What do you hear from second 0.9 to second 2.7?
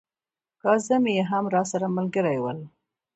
بې هم راسره ملګري ول.